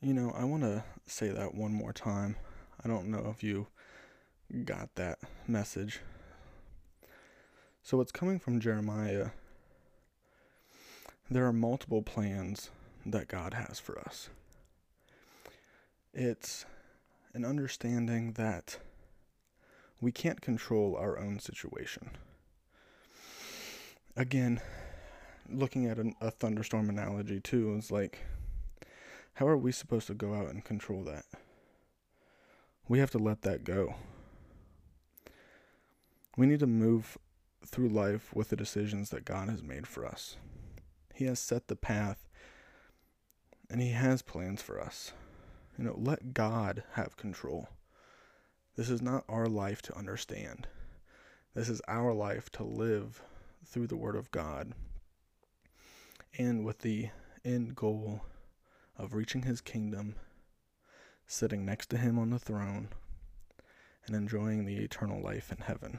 You 0.00 0.14
know, 0.14 0.32
I 0.36 0.44
want 0.44 0.62
to 0.62 0.84
say 1.06 1.28
that 1.28 1.56
one 1.56 1.72
more 1.72 1.92
time. 1.92 2.36
I 2.84 2.88
don't 2.88 3.08
know 3.08 3.28
if 3.34 3.42
you 3.42 3.66
got 4.64 4.94
that 4.94 5.18
message. 5.48 6.00
So 7.82 8.00
it's 8.00 8.12
coming 8.12 8.38
from 8.38 8.60
Jeremiah. 8.60 9.30
There 11.28 11.46
are 11.46 11.52
multiple 11.52 12.02
plans 12.02 12.70
that 13.04 13.26
God 13.26 13.54
has 13.54 13.80
for 13.80 13.98
us. 13.98 14.28
It's 16.14 16.66
an 17.32 17.46
understanding 17.46 18.32
that 18.32 18.78
we 19.98 20.12
can't 20.12 20.42
control 20.42 20.94
our 20.94 21.18
own 21.18 21.38
situation. 21.38 22.10
Again, 24.14 24.60
looking 25.48 25.86
at 25.86 25.98
a, 25.98 26.12
a 26.20 26.30
thunderstorm 26.30 26.90
analogy 26.90 27.40
too, 27.40 27.74
is 27.78 27.90
like, 27.90 28.18
how 29.34 29.46
are 29.46 29.56
we 29.56 29.72
supposed 29.72 30.06
to 30.08 30.14
go 30.14 30.34
out 30.34 30.50
and 30.50 30.62
control 30.62 31.02
that? 31.04 31.24
We 32.88 32.98
have 32.98 33.10
to 33.12 33.18
let 33.18 33.40
that 33.42 33.64
go. 33.64 33.94
We 36.36 36.44
need 36.46 36.60
to 36.60 36.66
move 36.66 37.16
through 37.64 37.88
life 37.88 38.34
with 38.34 38.50
the 38.50 38.56
decisions 38.56 39.08
that 39.10 39.24
God 39.24 39.48
has 39.48 39.62
made 39.62 39.86
for 39.86 40.04
us. 40.04 40.36
He 41.14 41.24
has 41.24 41.38
set 41.38 41.68
the 41.68 41.76
path 41.76 42.28
and 43.70 43.80
He 43.80 43.92
has 43.92 44.20
plans 44.20 44.60
for 44.60 44.78
us. 44.78 45.12
You 45.78 45.84
know, 45.84 45.94
let 45.96 46.34
God 46.34 46.84
have 46.92 47.16
control. 47.16 47.68
This 48.76 48.90
is 48.90 49.02
not 49.02 49.24
our 49.28 49.46
life 49.46 49.82
to 49.82 49.96
understand. 49.96 50.66
This 51.54 51.68
is 51.68 51.82
our 51.88 52.12
life 52.12 52.50
to 52.52 52.62
live 52.62 53.22
through 53.64 53.86
the 53.86 53.96
Word 53.96 54.16
of 54.16 54.30
God 54.30 54.72
and 56.38 56.64
with 56.64 56.78
the 56.78 57.10
end 57.44 57.74
goal 57.74 58.22
of 58.96 59.14
reaching 59.14 59.42
His 59.42 59.60
kingdom 59.60 60.14
sitting 61.32 61.64
next 61.64 61.88
to 61.90 61.96
him 61.96 62.18
on 62.18 62.30
the 62.30 62.38
throne, 62.38 62.88
and 64.06 64.14
enjoying 64.14 64.64
the 64.64 64.76
eternal 64.76 65.20
life 65.22 65.50
in 65.50 65.58
heaven. 65.58 65.98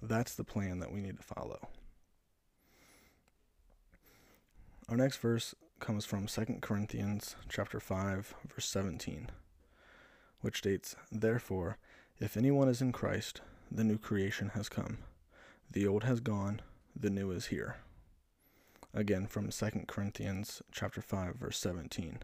That's 0.00 0.34
the 0.34 0.44
plan 0.44 0.80
that 0.80 0.92
we 0.92 1.00
need 1.00 1.16
to 1.16 1.22
follow. 1.22 1.68
Our 4.88 4.96
next 4.96 5.18
verse 5.18 5.54
comes 5.82 6.04
from 6.04 6.28
2 6.28 6.60
Corinthians 6.60 7.34
chapter 7.48 7.80
5 7.80 8.34
verse 8.46 8.68
17, 8.68 9.30
which 10.40 10.58
states, 10.58 10.94
"Therefore, 11.10 11.76
if 12.20 12.36
anyone 12.36 12.68
is 12.68 12.80
in 12.80 12.92
Christ, 12.92 13.40
the 13.68 13.82
new 13.82 13.98
creation 13.98 14.50
has 14.50 14.68
come. 14.68 14.98
The 15.68 15.88
old 15.88 16.04
has 16.04 16.20
gone, 16.20 16.62
the 16.94 17.10
new 17.10 17.32
is 17.32 17.46
here." 17.46 17.78
Again 18.94 19.26
from 19.26 19.50
2 19.50 19.88
Corinthians 19.88 20.62
chapter 20.70 21.02
5 21.02 21.34
verse 21.34 21.58
17 21.58 22.20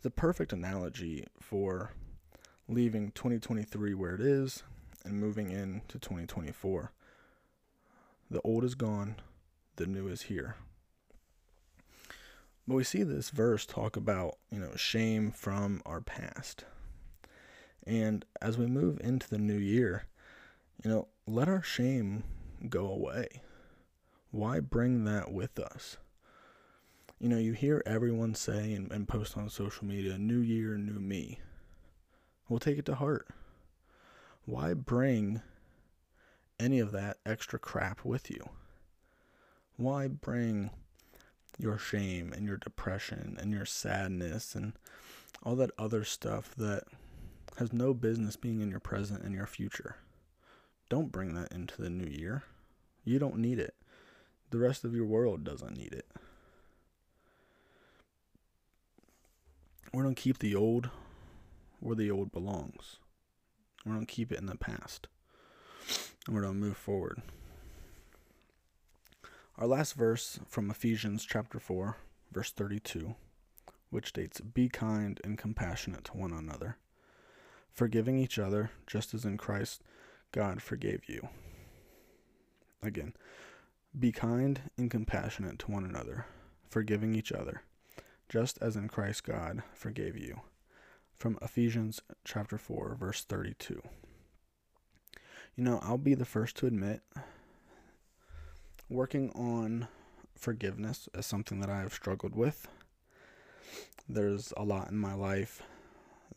the 0.00 0.10
perfect 0.10 0.52
analogy 0.52 1.26
for 1.38 1.92
leaving 2.68 3.12
2023 3.12 3.92
where 3.92 4.14
it 4.14 4.20
is 4.22 4.62
and 5.04 5.20
moving 5.20 5.50
into 5.50 5.98
2024. 5.98 6.90
The 8.30 8.40
old 8.40 8.64
is 8.64 8.74
gone, 8.74 9.16
the 9.76 9.86
new 9.86 10.08
is 10.08 10.22
here. 10.22 10.56
But 12.66 12.74
we 12.74 12.84
see 12.84 13.02
this 13.02 13.30
verse 13.30 13.66
talk 13.66 13.96
about, 13.96 14.36
you 14.50 14.60
know, 14.60 14.74
shame 14.76 15.30
from 15.32 15.82
our 15.84 16.00
past. 16.00 16.64
And 17.84 18.24
as 18.40 18.56
we 18.56 18.66
move 18.66 19.00
into 19.02 19.28
the 19.28 19.38
new 19.38 19.58
year, 19.58 20.06
you 20.84 20.90
know, 20.90 21.08
let 21.26 21.48
our 21.48 21.62
shame 21.62 22.24
go 22.68 22.86
away. 22.86 23.42
Why 24.30 24.60
bring 24.60 25.04
that 25.04 25.32
with 25.32 25.58
us? 25.58 25.96
you 27.22 27.28
know, 27.28 27.38
you 27.38 27.52
hear 27.52 27.84
everyone 27.86 28.34
say 28.34 28.72
and, 28.72 28.90
and 28.90 29.06
post 29.06 29.36
on 29.36 29.48
social 29.48 29.86
media, 29.86 30.18
new 30.18 30.40
year, 30.40 30.76
new 30.76 30.98
me. 30.98 31.38
We'll 32.48 32.58
take 32.58 32.78
it 32.78 32.84
to 32.86 32.96
heart. 32.96 33.28
Why 34.44 34.74
bring 34.74 35.40
any 36.58 36.80
of 36.80 36.90
that 36.90 37.18
extra 37.24 37.60
crap 37.60 38.04
with 38.04 38.28
you? 38.28 38.48
Why 39.76 40.08
bring 40.08 40.70
your 41.58 41.78
shame 41.78 42.32
and 42.32 42.46
your 42.46 42.56
depression 42.56 43.36
and 43.40 43.52
your 43.52 43.66
sadness 43.66 44.54
and 44.54 44.72
all 45.42 45.56
that 45.56 45.70
other 45.78 46.04
stuff 46.04 46.54
that 46.56 46.84
has 47.58 47.72
no 47.72 47.92
business 47.94 48.36
being 48.36 48.60
in 48.60 48.70
your 48.70 48.80
present 48.80 49.22
and 49.22 49.34
your 49.34 49.46
future? 49.46 49.96
Don't 50.88 51.12
bring 51.12 51.34
that 51.34 51.52
into 51.52 51.80
the 51.80 51.90
new 51.90 52.08
year. 52.08 52.44
You 53.04 53.18
don't 53.18 53.38
need 53.38 53.58
it. 53.58 53.74
The 54.50 54.58
rest 54.58 54.84
of 54.84 54.94
your 54.94 55.06
world 55.06 55.44
doesn't 55.44 55.76
need 55.76 55.92
it. 55.92 56.06
We're 59.92 60.02
going 60.02 60.14
to 60.14 60.22
keep 60.22 60.38
the 60.38 60.54
old 60.54 60.90
where 61.80 61.96
the 61.96 62.10
old 62.10 62.32
belongs. 62.32 62.96
We're 63.84 63.94
going 63.94 64.06
to 64.06 64.14
keep 64.14 64.30
it 64.30 64.38
in 64.38 64.46
the 64.46 64.56
past. 64.56 65.08
And 66.26 66.34
we're 66.34 66.42
going 66.42 66.54
to 66.54 66.60
move 66.60 66.76
forward. 66.76 67.20
Our 69.58 69.66
last 69.66 69.94
verse 69.94 70.40
from 70.48 70.70
Ephesians 70.70 71.24
chapter 71.24 71.58
4, 71.58 71.96
verse 72.32 72.50
32, 72.52 73.14
which 73.90 74.08
states, 74.08 74.40
Be 74.40 74.68
kind 74.68 75.20
and 75.22 75.36
compassionate 75.38 76.04
to 76.04 76.16
one 76.16 76.32
another, 76.32 76.76
forgiving 77.70 78.18
each 78.18 78.38
other, 78.38 78.70
just 78.86 79.14
as 79.14 79.24
in 79.24 79.36
Christ 79.36 79.82
God 80.32 80.62
forgave 80.62 81.08
you. 81.08 81.28
Again, 82.82 83.14
be 83.98 84.10
kind 84.10 84.62
and 84.76 84.90
compassionate 84.90 85.58
to 85.60 85.70
one 85.70 85.84
another, 85.84 86.26
forgiving 86.68 87.14
each 87.14 87.30
other 87.30 87.62
just 88.32 88.56
as 88.62 88.76
in 88.76 88.88
Christ 88.88 89.24
God 89.24 89.62
forgave 89.74 90.16
you. 90.16 90.40
From 91.14 91.38
Ephesians 91.42 92.00
chapter 92.24 92.56
4 92.56 92.96
verse 92.98 93.24
32. 93.24 93.82
you 95.54 95.62
know, 95.62 95.78
I'll 95.82 95.98
be 95.98 96.14
the 96.14 96.24
first 96.24 96.56
to 96.56 96.66
admit 96.66 97.02
working 98.88 99.30
on 99.30 99.88
forgiveness 100.36 101.08
is 101.14 101.26
something 101.26 101.60
that 101.60 101.70
I 101.70 101.80
have 101.80 101.92
struggled 101.92 102.34
with. 102.34 102.68
There's 104.08 104.52
a 104.56 104.64
lot 104.64 104.90
in 104.90 104.98
my 104.98 105.14
life 105.14 105.62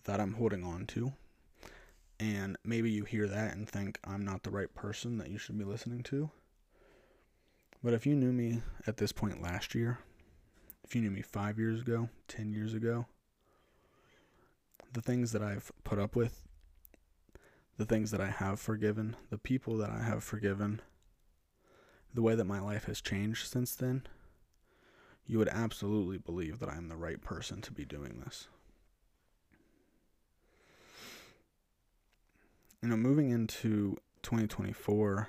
that 0.05 0.19
I'm 0.19 0.33
holding 0.33 0.63
on 0.63 0.85
to. 0.87 1.13
And 2.19 2.57
maybe 2.63 2.89
you 2.89 3.03
hear 3.03 3.27
that 3.27 3.55
and 3.55 3.67
think 3.67 3.99
I'm 4.05 4.23
not 4.23 4.43
the 4.43 4.51
right 4.51 4.73
person 4.73 5.17
that 5.17 5.29
you 5.29 5.37
should 5.37 5.57
be 5.57 5.65
listening 5.65 6.03
to. 6.03 6.29
But 7.83 7.93
if 7.93 8.05
you 8.05 8.15
knew 8.15 8.31
me 8.31 8.61
at 8.87 8.97
this 8.97 9.11
point 9.11 9.41
last 9.41 9.75
year, 9.75 9.99
if 10.83 10.95
you 10.95 11.01
knew 11.01 11.11
me 11.11 11.21
five 11.21 11.59
years 11.59 11.81
ago, 11.81 12.09
10 12.27 12.51
years 12.53 12.73
ago, 12.73 13.07
the 14.93 15.01
things 15.01 15.33
that 15.33 15.41
I've 15.41 15.71
put 15.83 15.99
up 15.99 16.15
with, 16.15 16.41
the 17.77 17.85
things 17.85 18.11
that 18.11 18.21
I 18.21 18.29
have 18.29 18.59
forgiven, 18.59 19.15
the 19.29 19.37
people 19.37 19.77
that 19.77 19.89
I 19.89 20.01
have 20.03 20.23
forgiven, 20.23 20.81
the 22.15 22.21
way 22.21 22.33
that 22.33 22.45
my 22.45 22.59
life 22.59 22.85
has 22.85 23.01
changed 23.01 23.47
since 23.47 23.75
then, 23.75 24.03
you 25.27 25.37
would 25.37 25.49
absolutely 25.49 26.17
believe 26.17 26.59
that 26.59 26.69
I 26.69 26.77
am 26.77 26.87
the 26.87 26.95
right 26.95 27.21
person 27.21 27.61
to 27.61 27.71
be 27.71 27.83
doing 27.83 28.21
this. 28.23 28.47
You 32.81 32.89
know, 32.89 32.95
moving 32.95 33.31
into 33.31 33.97
2024, 34.23 35.27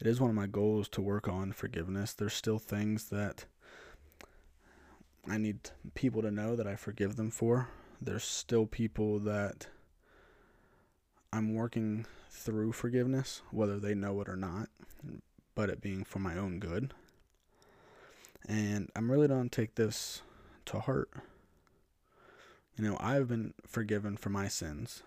it 0.00 0.06
is 0.06 0.20
one 0.20 0.30
of 0.30 0.36
my 0.36 0.46
goals 0.46 0.88
to 0.90 1.02
work 1.02 1.28
on 1.28 1.52
forgiveness. 1.52 2.14
There's 2.14 2.32
still 2.34 2.58
things 2.58 3.10
that 3.10 3.44
I 5.28 5.36
need 5.36 5.70
people 5.94 6.22
to 6.22 6.30
know 6.30 6.56
that 6.56 6.66
I 6.66 6.76
forgive 6.76 7.16
them 7.16 7.30
for. 7.30 7.68
There's 8.00 8.24
still 8.24 8.66
people 8.66 9.18
that 9.20 9.66
I'm 11.32 11.54
working 11.54 12.06
through 12.30 12.72
forgiveness, 12.72 13.42
whether 13.50 13.78
they 13.78 13.94
know 13.94 14.20
it 14.20 14.28
or 14.28 14.36
not, 14.36 14.68
but 15.54 15.70
it 15.70 15.80
being 15.80 16.04
for 16.04 16.18
my 16.18 16.36
own 16.36 16.58
good. 16.58 16.92
And 18.46 18.90
I'm 18.94 19.10
really 19.10 19.28
to 19.28 19.48
take 19.48 19.76
this 19.76 20.22
to 20.66 20.80
heart. 20.80 21.10
You 22.76 22.84
know, 22.84 22.96
I've 23.00 23.28
been 23.28 23.54
forgiven 23.66 24.16
for 24.16 24.30
my 24.30 24.48
sins. 24.48 25.02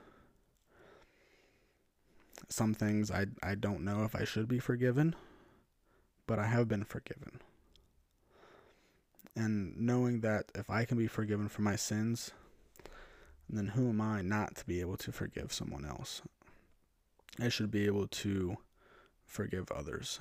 Some 2.49 2.73
things 2.73 3.11
I, 3.11 3.25
I 3.43 3.55
don't 3.55 3.83
know 3.83 4.03
if 4.03 4.15
I 4.15 4.23
should 4.23 4.47
be 4.47 4.59
forgiven, 4.59 5.15
but 6.25 6.39
I 6.39 6.45
have 6.45 6.67
been 6.67 6.85
forgiven. 6.85 7.41
And 9.35 9.77
knowing 9.77 10.21
that 10.21 10.45
if 10.55 10.69
I 10.69 10.85
can 10.85 10.97
be 10.97 11.07
forgiven 11.07 11.49
for 11.49 11.61
my 11.61 11.75
sins, 11.75 12.31
then 13.49 13.67
who 13.67 13.89
am 13.89 14.01
I 14.01 14.21
not 14.21 14.55
to 14.55 14.65
be 14.65 14.79
able 14.79 14.97
to 14.97 15.11
forgive 15.11 15.51
someone 15.51 15.85
else? 15.85 16.21
I 17.39 17.49
should 17.49 17.69
be 17.69 17.85
able 17.85 18.07
to 18.07 18.57
forgive 19.27 19.71
others. 19.71 20.19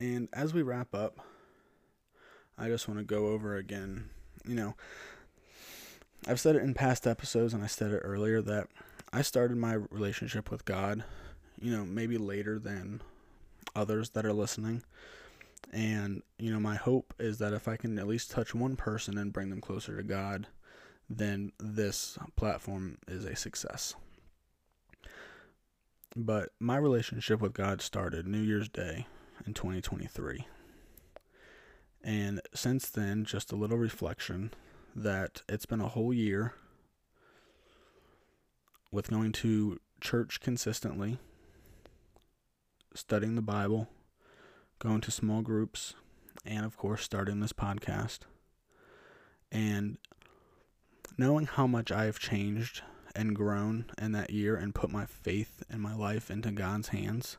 And 0.00 0.28
as 0.32 0.52
we 0.52 0.62
wrap 0.62 0.94
up, 0.94 1.18
I 2.58 2.68
just 2.68 2.88
want 2.88 2.98
to 2.98 3.04
go 3.04 3.28
over 3.28 3.56
again, 3.56 4.10
you 4.46 4.54
know, 4.54 4.74
I've 6.26 6.40
said 6.40 6.56
it 6.56 6.62
in 6.62 6.74
past 6.74 7.06
episodes 7.06 7.54
and 7.54 7.62
I 7.62 7.68
said 7.68 7.92
it 7.92 7.98
earlier 7.98 8.42
that 8.42 8.68
I 9.12 9.22
started 9.22 9.56
my 9.56 9.74
relationship 9.74 10.50
with 10.50 10.64
God, 10.64 11.04
you 11.60 11.70
know, 11.70 11.84
maybe 11.84 12.18
later 12.18 12.58
than 12.58 13.00
others 13.74 14.10
that 14.10 14.26
are 14.26 14.32
listening. 14.32 14.82
And, 15.72 16.22
you 16.38 16.52
know, 16.52 16.60
my 16.60 16.76
hope 16.76 17.14
is 17.18 17.38
that 17.38 17.52
if 17.52 17.68
I 17.68 17.76
can 17.76 17.98
at 17.98 18.08
least 18.08 18.30
touch 18.30 18.54
one 18.54 18.76
person 18.76 19.18
and 19.18 19.32
bring 19.32 19.50
them 19.50 19.60
closer 19.60 19.96
to 19.96 20.02
God, 20.02 20.46
then 21.08 21.52
this 21.58 22.18
platform 22.36 22.98
is 23.06 23.24
a 23.24 23.36
success. 23.36 23.94
But 26.18 26.48
my 26.58 26.78
relationship 26.78 27.42
with 27.42 27.52
God 27.52 27.82
started 27.82 28.26
New 28.26 28.40
Year's 28.40 28.70
Day 28.70 29.06
in 29.46 29.52
2023. 29.52 30.46
And 32.02 32.40
since 32.54 32.88
then, 32.88 33.26
just 33.26 33.52
a 33.52 33.56
little 33.56 33.76
reflection 33.76 34.54
that 34.94 35.42
it's 35.46 35.66
been 35.66 35.82
a 35.82 35.88
whole 35.88 36.14
year 36.14 36.54
with 38.90 39.10
going 39.10 39.32
to 39.32 39.78
church 40.00 40.40
consistently, 40.40 41.18
studying 42.94 43.34
the 43.34 43.42
Bible, 43.42 43.88
going 44.78 45.02
to 45.02 45.10
small 45.10 45.42
groups, 45.42 45.92
and 46.46 46.64
of 46.64 46.78
course, 46.78 47.02
starting 47.02 47.40
this 47.40 47.52
podcast. 47.52 48.20
And 49.52 49.98
knowing 51.18 51.44
how 51.44 51.66
much 51.66 51.92
I 51.92 52.06
have 52.06 52.18
changed 52.18 52.80
and 53.16 53.34
grown 53.34 53.86
in 53.98 54.12
that 54.12 54.30
year 54.30 54.56
and 54.56 54.74
put 54.74 54.90
my 54.90 55.06
faith 55.06 55.62
and 55.70 55.80
my 55.80 55.94
life 55.94 56.30
into 56.30 56.52
God's 56.52 56.88
hands, 56.88 57.38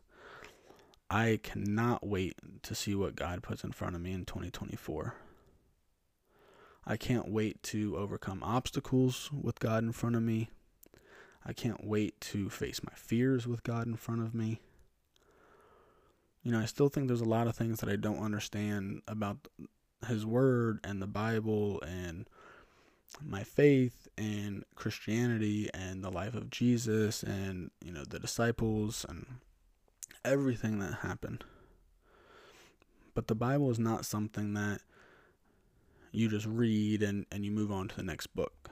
I 1.10 1.40
cannot 1.42 2.06
wait 2.06 2.36
to 2.63 2.76
see 2.76 2.96
what 2.96 3.16
God 3.16 3.44
puts 3.44 3.63
in 3.63 3.72
front 3.72 3.96
of 3.96 4.02
me 4.02 4.12
in 4.12 4.26
2024. 4.26 5.16
I 6.86 6.98
can't 6.98 7.30
wait 7.30 7.63
to 7.63 7.98
overcome 7.98 8.44
obstacles 8.44 9.30
with 9.32 9.60
God 9.60 9.84
in 9.84 9.92
front 9.92 10.16
of 10.16 10.22
me. 10.22 10.50
I 11.46 11.54
can't 11.54 11.86
wait 11.86 12.20
to 12.22 12.50
face 12.50 12.82
my 12.84 12.94
fears 12.96 13.48
with 13.48 13.63
God 13.63 13.88
in 13.88 13.96
front 13.96 14.22
of 14.22 14.34
me. 14.34 14.60
You 16.44 16.52
know, 16.52 16.60
I 16.60 16.66
still 16.66 16.90
think 16.90 17.08
there's 17.08 17.22
a 17.22 17.26
lot 17.26 17.48
of 17.48 17.56
things 17.56 17.80
that 17.80 17.90
I 17.90 17.96
don't 17.96 18.24
understand 18.24 19.02
about 19.08 19.48
His 20.08 20.26
Word 20.26 20.80
and 20.84 21.02
the 21.02 21.08
Bible 21.08 21.82
and 21.82 22.28
my 23.24 23.43
faith 23.43 24.08
and 24.17 24.63
Christianity 24.76 25.70
and 25.74 26.04
the 26.04 26.10
life 26.12 26.36
of 26.36 26.50
Jesus 26.50 27.24
and, 27.24 27.72
you 27.84 27.91
know, 27.91 28.04
the 28.04 28.20
disciples 28.20 29.06
and 29.08 29.26
everything 30.24 30.80
that 30.80 31.00
happened. 31.02 31.43
But 33.13 33.28
the 33.28 33.36
Bible 33.36 33.72
is 33.72 33.80
not 33.80 34.06
something 34.06 34.54
that 34.54 34.82
you 36.12 36.30
just 36.30 36.46
read 36.46 37.02
and, 37.02 37.26
and 37.32 37.46
you 37.46 37.52
move 37.52 37.72
on 37.72 37.88
to 37.88 37.96
the 37.96 38.04
next 38.04 38.28
book. 38.28 38.70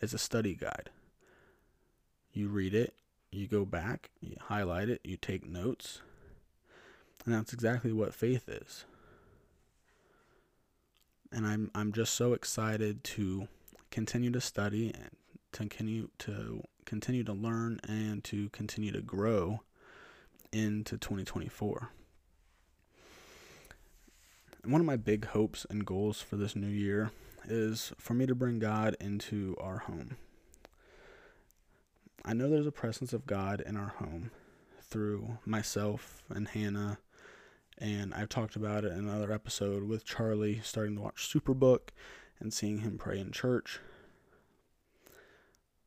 It's 0.00 0.12
a 0.12 0.18
study 0.18 0.54
guide. 0.54 0.90
You 2.32 2.48
read 2.48 2.74
it, 2.74 2.94
you 3.30 3.46
go 3.46 3.64
back, 3.64 4.10
you 4.20 4.36
highlight 4.40 4.88
it, 4.88 5.00
you 5.04 5.16
take 5.16 5.46
notes. 5.46 6.00
And 7.24 7.34
that's 7.34 7.52
exactly 7.52 7.92
what 7.92 8.14
faith 8.14 8.48
is. 8.48 8.84
And 11.32 11.46
I'm 11.46 11.70
I'm 11.74 11.92
just 11.92 12.14
so 12.14 12.32
excited 12.32 13.02
to 13.04 13.48
continue 13.94 14.32
to 14.32 14.40
study 14.40 14.92
and 14.92 15.10
to 15.52 15.60
continue 15.60 16.08
to 16.18 16.60
continue 16.84 17.22
to 17.22 17.32
learn 17.32 17.78
and 17.88 18.24
to 18.24 18.48
continue 18.48 18.90
to 18.90 19.00
grow 19.00 19.60
into 20.52 20.98
2024. 20.98 21.90
And 24.64 24.72
one 24.72 24.80
of 24.80 24.86
my 24.86 24.96
big 24.96 25.26
hopes 25.26 25.64
and 25.70 25.86
goals 25.86 26.20
for 26.20 26.34
this 26.34 26.56
new 26.56 26.66
year 26.66 27.12
is 27.44 27.92
for 27.96 28.14
me 28.14 28.26
to 28.26 28.34
bring 28.34 28.58
God 28.58 28.96
into 28.98 29.54
our 29.60 29.78
home. 29.78 30.16
I 32.24 32.32
know 32.32 32.50
there's 32.50 32.66
a 32.66 32.72
presence 32.72 33.12
of 33.12 33.26
God 33.26 33.62
in 33.64 33.76
our 33.76 33.94
home 33.98 34.32
through 34.82 35.38
myself 35.46 36.24
and 36.30 36.48
Hannah, 36.48 36.98
and 37.78 38.12
I've 38.12 38.28
talked 38.28 38.56
about 38.56 38.84
it 38.84 38.90
in 38.90 39.08
another 39.08 39.30
episode 39.30 39.84
with 39.84 40.04
Charlie 40.04 40.60
starting 40.64 40.96
to 40.96 41.02
watch 41.02 41.32
Superbook 41.32 41.90
and 42.40 42.52
seeing 42.52 42.78
him 42.78 42.98
pray 42.98 43.18
in 43.18 43.32
church. 43.32 43.80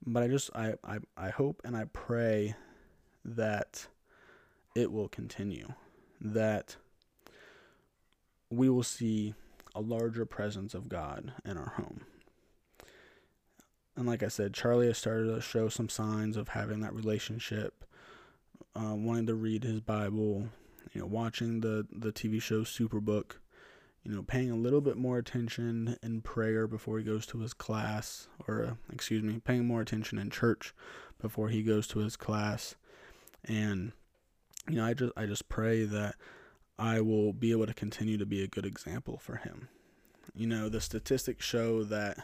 But 0.06 0.24
I 0.24 0.28
just 0.28 0.50
I, 0.56 0.76
I, 0.84 1.00
I 1.18 1.30
hope 1.30 1.62
and 1.66 1.76
I 1.76 1.86
pray 1.86 2.56
that 3.26 3.88
it 4.76 4.92
will 4.92 5.08
continue. 5.08 5.74
That 6.22 6.78
we 8.50 8.70
will 8.70 8.84
see 8.84 9.34
a 9.76 9.82
larger 9.82 10.26
presence 10.26 10.74
of 10.74 10.90
God 10.90 11.34
in 11.46 11.58
our 11.58 11.74
home. 11.76 12.02
And 13.96 14.06
like 14.06 14.24
I 14.24 14.28
said, 14.28 14.54
Charlie 14.54 14.88
has 14.88 14.98
started 14.98 15.34
to 15.34 15.42
show 15.42 15.70
some 15.70 15.90
signs 15.90 16.38
of 16.38 16.50
having 16.50 16.82
that 16.82 16.94
relationship, 16.94 17.84
uh, 18.76 18.94
wanting 18.96 19.26
to 19.28 19.36
read 19.36 19.64
his 19.64 19.82
Bible, 19.82 20.50
you 20.94 21.02
know, 21.02 21.08
watching 21.08 21.62
the, 21.62 21.88
the 21.92 22.12
TV 22.12 22.42
show 22.42 22.62
Superbook, 22.62 23.34
you 24.08 24.16
know, 24.16 24.24
paying 24.24 24.50
a 24.50 24.56
little 24.56 24.80
bit 24.80 24.96
more 24.96 25.18
attention 25.18 25.98
in 26.02 26.22
prayer 26.22 26.66
before 26.66 26.98
he 26.98 27.04
goes 27.04 27.26
to 27.28 27.40
his 27.40 27.54
class, 27.54 28.30
or 28.48 28.64
uh, 28.64 28.74
excuse 28.94 29.22
me, 29.22 29.42
paying 29.44 29.66
more 29.66 29.82
attention 29.82 30.18
in 30.18 30.30
church 30.30 30.74
before 31.20 31.50
he 31.50 31.62
goes 31.62 31.88
to 31.88 32.00
his 32.00 32.16
class. 32.16 32.76
And 33.44 33.92
you 34.70 34.78
know, 34.78 34.86
I 34.86 34.94
just 34.94 35.12
I 35.18 35.26
just 35.26 35.50
pray 35.50 35.84
that 35.84 36.16
I 36.80 37.02
will 37.02 37.34
be 37.34 37.52
able 37.52 37.68
to 37.68 37.74
continue 37.74 38.18
to 38.18 38.26
be 38.26 38.42
a 38.42 38.48
good 38.48 38.66
example 38.66 39.18
for 39.18 39.36
him. 39.36 39.68
You 40.34 40.48
know, 40.48 40.70
the 40.70 40.80
statistics 40.80 41.44
show 41.44 41.84
that 41.84 42.18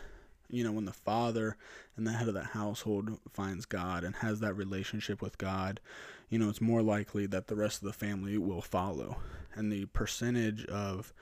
you 0.50 0.63
know 0.63 0.72
when 0.72 0.86
the 0.86 0.93
father 0.93 1.58
and 1.98 2.08
the 2.08 2.13
head 2.13 2.30
of 2.30 2.34
the 2.34 2.46
household 2.46 3.19
finds 3.30 3.65
God 3.65 4.06
and 4.06 4.15
has 4.17 4.39
that 4.39 4.54
relationship 4.54 5.22
with 5.22 5.38
God, 5.38 5.82
you 6.30 6.39
know, 6.39 6.48
it's 6.48 6.62
more 6.62 6.82
likely 6.82 7.26
that 7.26 7.48
the 7.48 7.58
rest 7.58 7.82
of 7.82 7.88
the 7.88 7.93
family 7.93 8.38
will 8.38 8.62
follow. 8.62 9.17
And 9.54 9.69
the 9.69 9.86
percentage 9.88 10.65
of 10.65 11.13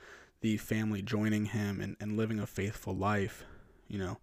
the 0.42 0.56
family 0.58 1.02
joining 1.02 1.46
him 1.46 1.80
and, 1.80 1.96
and 2.00 2.16
living 2.16 2.38
a 2.38 2.46
faithful 2.46 2.94
life, 2.94 3.44
you 3.88 3.98
know, 3.98 4.18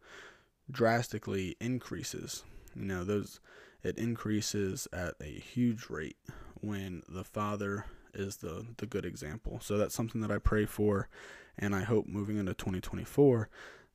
drastically 0.69 1.55
increases. 1.59 2.43
You 2.75 2.85
know, 2.85 3.03
those 3.03 3.39
it 3.81 3.97
increases 3.97 4.87
at 4.93 5.15
a 5.21 5.39
huge 5.39 5.89
rate 5.89 6.17
when 6.61 7.01
the 7.09 7.23
father 7.23 7.85
is 8.13 8.37
the 8.37 8.65
the 8.77 8.85
good 8.85 9.05
example. 9.05 9.59
So 9.61 9.77
that's 9.77 9.95
something 9.95 10.21
that 10.21 10.31
I 10.31 10.37
pray 10.37 10.65
for 10.65 11.09
and 11.57 11.75
I 11.75 11.81
hope 11.81 12.07
moving 12.07 12.37
into 12.37 12.53
2024 12.53 13.49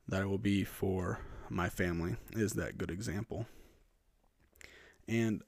that 0.07 0.21
I 0.21 0.25
will 0.25 0.37
be 0.37 0.63
for 0.63 1.19
my 1.49 1.69
family 1.69 2.15
is 2.33 2.53
that 2.53 2.77
good 2.77 2.91
example. 2.91 3.47
And 5.07 5.41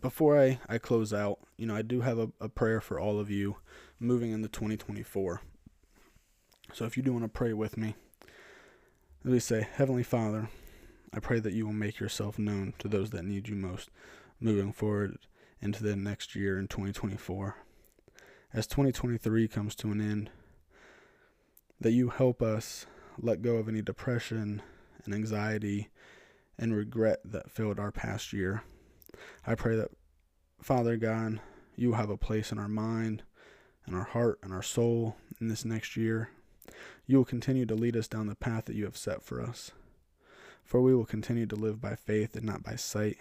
before 0.00 0.38
I, 0.38 0.60
I 0.68 0.78
close 0.78 1.14
out, 1.14 1.38
you 1.56 1.66
know, 1.66 1.74
I 1.74 1.82
do 1.82 2.02
have 2.02 2.18
a, 2.18 2.30
a 2.40 2.48
prayer 2.48 2.80
for 2.80 3.00
all 3.00 3.18
of 3.18 3.30
you 3.30 3.56
moving 3.98 4.32
into 4.32 4.48
2024. 4.48 5.40
So 6.72 6.84
if 6.84 6.96
you 6.96 7.02
do 7.02 7.12
want 7.12 7.24
to 7.24 7.28
pray 7.28 7.52
with 7.52 7.76
me, 7.76 7.94
let 9.24 9.32
me 9.32 9.40
say, 9.40 9.66
Heavenly 9.72 10.02
Father, 10.02 10.48
I 11.12 11.20
pray 11.20 11.40
that 11.40 11.52
you 11.52 11.66
will 11.66 11.72
make 11.72 11.98
yourself 11.98 12.38
known 12.38 12.74
to 12.78 12.88
those 12.88 13.10
that 13.10 13.24
need 13.24 13.48
you 13.48 13.56
most 13.56 13.90
moving 14.40 14.72
forward 14.72 15.18
into 15.60 15.82
the 15.82 15.96
next 15.96 16.34
year 16.36 16.58
in 16.58 16.68
2024. 16.68 17.56
As 18.52 18.66
2023 18.66 19.48
comes 19.48 19.74
to 19.76 19.90
an 19.90 20.00
end, 20.00 20.30
that 21.80 21.92
you 21.92 22.10
help 22.10 22.42
us 22.42 22.86
let 23.20 23.42
go 23.42 23.56
of 23.56 23.68
any 23.68 23.82
depression 23.82 24.62
and 25.04 25.14
anxiety 25.14 25.88
and 26.58 26.74
regret 26.74 27.20
that 27.24 27.50
filled 27.50 27.78
our 27.78 27.92
past 27.92 28.32
year. 28.32 28.62
I 29.46 29.54
pray 29.54 29.76
that, 29.76 29.90
Father 30.60 30.96
God, 30.96 31.40
you 31.76 31.92
have 31.92 32.10
a 32.10 32.16
place 32.16 32.52
in 32.52 32.58
our 32.58 32.68
mind, 32.68 33.22
and 33.86 33.96
our 33.96 34.04
heart, 34.04 34.38
and 34.42 34.52
our 34.52 34.62
soul 34.62 35.16
in 35.40 35.48
this 35.48 35.64
next 35.64 35.96
year. 35.96 36.30
You 37.06 37.16
will 37.16 37.24
continue 37.24 37.66
to 37.66 37.74
lead 37.74 37.96
us 37.96 38.08
down 38.08 38.26
the 38.26 38.34
path 38.34 38.66
that 38.66 38.76
you 38.76 38.84
have 38.84 38.96
set 38.96 39.22
for 39.22 39.40
us. 39.40 39.70
For 40.64 40.82
we 40.82 40.94
will 40.94 41.06
continue 41.06 41.46
to 41.46 41.56
live 41.56 41.80
by 41.80 41.94
faith 41.94 42.36
and 42.36 42.44
not 42.44 42.62
by 42.62 42.76
sight. 42.76 43.16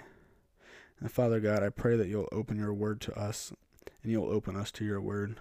And 1.00 1.12
Father 1.12 1.40
God, 1.40 1.64
I 1.64 1.70
pray 1.70 1.96
that 1.96 2.08
you'll 2.08 2.30
open 2.32 2.58
your 2.58 2.74
word 2.74 3.00
to 3.02 3.18
us 3.18 3.54
and 4.04 4.12
you'll 4.12 4.32
open 4.32 4.56
us 4.56 4.72
to 4.72 4.86
your 4.86 5.00
word. 5.00 5.38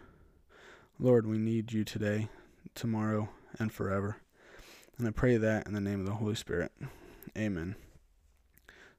Lord, 0.99 1.27
we 1.27 1.39
need 1.39 1.73
you 1.73 1.85
today, 1.85 2.29
tomorrow, 2.75 3.31
and 3.59 3.73
forever. 3.73 4.19
And 4.99 5.07
I 5.07 5.11
pray 5.11 5.37
that 5.37 5.67
in 5.67 5.75
the 5.75 5.81
name 5.81 6.01
of 6.01 6.07
the 6.07 6.15
Holy 6.15 6.35
Spirit. 6.35 6.73
Amen. 7.37 7.75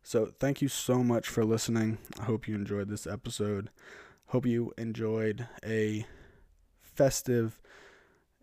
So, 0.03 0.31
thank 0.39 0.61
you 0.61 0.67
so 0.67 1.03
much 1.03 1.27
for 1.27 1.43
listening. 1.43 1.97
I 2.19 2.23
hope 2.23 2.47
you 2.47 2.55
enjoyed 2.55 2.87
this 2.87 3.07
episode. 3.07 3.69
Hope 4.27 4.45
you 4.45 4.73
enjoyed 4.77 5.47
a 5.65 6.05
festive 6.81 7.59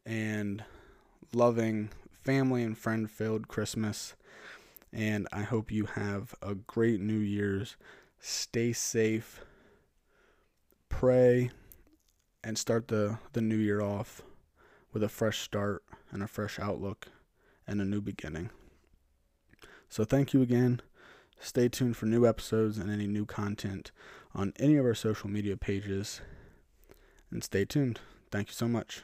and 0.06 0.64
loving, 1.32 1.90
family 2.22 2.62
and 2.62 2.76
friend 2.76 3.10
filled 3.10 3.48
Christmas. 3.48 4.14
And 4.92 5.26
I 5.32 5.42
hope 5.42 5.72
you 5.72 5.86
have 5.86 6.34
a 6.42 6.54
great 6.54 7.00
New 7.00 7.18
Year's. 7.18 7.76
Stay 8.20 8.72
safe, 8.72 9.44
pray, 10.88 11.50
and 12.42 12.56
start 12.56 12.88
the, 12.88 13.18
the 13.32 13.40
new 13.40 13.56
year 13.56 13.80
off 13.80 14.22
with 14.92 15.02
a 15.02 15.08
fresh 15.08 15.40
start 15.40 15.82
and 16.10 16.22
a 16.22 16.28
fresh 16.28 16.58
outlook 16.58 17.08
and 17.66 17.80
a 17.80 17.84
new 17.84 18.00
beginning. 18.00 18.50
So, 19.88 20.04
thank 20.04 20.32
you 20.32 20.42
again. 20.42 20.80
Stay 21.38 21.68
tuned 21.68 21.96
for 21.96 22.06
new 22.06 22.26
episodes 22.26 22.78
and 22.78 22.90
any 22.90 23.06
new 23.06 23.26
content 23.26 23.90
on 24.34 24.52
any 24.58 24.76
of 24.76 24.86
our 24.86 24.94
social 24.94 25.28
media 25.28 25.56
pages. 25.56 26.20
And 27.30 27.44
stay 27.44 27.64
tuned. 27.64 28.00
Thank 28.30 28.48
you 28.48 28.54
so 28.54 28.68
much. 28.68 29.02